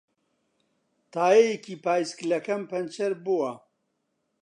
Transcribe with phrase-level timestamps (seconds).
[1.13, 3.51] تایەیەکی پایسکلەکەم پەنچەر بووە.